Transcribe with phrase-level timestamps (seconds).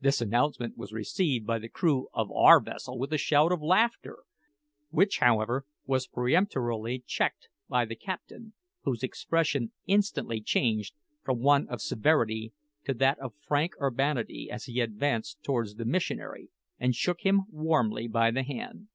[0.00, 4.18] This announcement was received by the crew of our vessel with a shout of laughter,
[4.90, 8.52] which, however, was peremptorily checked by the captain,
[8.84, 10.94] whose expression instantly changed
[11.24, 12.52] from one of severity
[12.84, 18.06] to that of frank urbanity as he advanced towards the missionary and shook him warmly
[18.06, 18.86] by the hand.